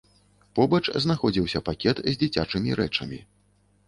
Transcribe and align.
Побач 0.59 0.85
знаходзіўся 1.03 1.61
пакет 1.67 2.01
з 2.07 2.13
дзіцячымі 2.21 2.79
рэчамі. 2.81 3.21